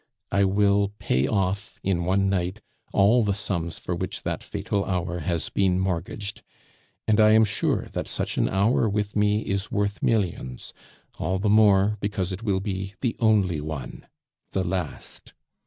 I 0.31 0.45
will 0.45 0.93
pay 0.97 1.27
off 1.27 1.77
in 1.83 2.05
one 2.05 2.27
night 2.27 2.59
all 2.91 3.23
the 3.23 3.35
sums 3.35 3.77
for 3.77 3.93
which 3.93 4.23
that 4.23 4.41
fatal 4.41 4.83
hour 4.83 5.19
has 5.19 5.49
been 5.51 5.79
mortgaged; 5.79 6.41
and 7.07 7.19
I 7.19 7.33
am 7.33 7.45
sure 7.45 7.85
that 7.91 8.07
such 8.07 8.35
an 8.35 8.49
hour 8.49 8.89
with 8.89 9.15
me 9.15 9.41
is 9.41 9.69
worth 9.71 10.01
millions 10.01 10.73
all 11.19 11.37
the 11.37 11.49
more 11.51 11.97
because 11.99 12.31
it 12.31 12.41
will 12.41 12.59
be 12.61 12.95
the 13.01 13.15
only 13.19 13.61
one, 13.61 14.07
the 14.53 14.63
last. 14.63 15.33